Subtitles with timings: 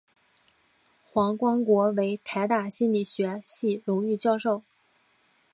[1.05, 4.63] 黄光国为台大心理学系荣誉教授。